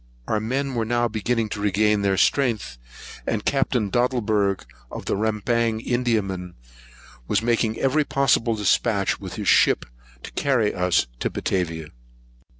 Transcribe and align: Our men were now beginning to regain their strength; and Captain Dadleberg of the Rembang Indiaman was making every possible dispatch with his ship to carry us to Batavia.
Our 0.27 0.39
men 0.39 0.73
were 0.73 0.83
now 0.83 1.07
beginning 1.07 1.49
to 1.49 1.59
regain 1.61 2.01
their 2.01 2.17
strength; 2.17 2.79
and 3.27 3.45
Captain 3.45 3.91
Dadleberg 3.91 4.65
of 4.89 5.05
the 5.05 5.15
Rembang 5.15 5.79
Indiaman 5.79 6.55
was 7.27 7.43
making 7.43 7.77
every 7.77 8.03
possible 8.03 8.55
dispatch 8.55 9.19
with 9.19 9.35
his 9.35 9.47
ship 9.47 9.85
to 10.23 10.31
carry 10.31 10.73
us 10.73 11.05
to 11.19 11.29
Batavia. 11.29 11.89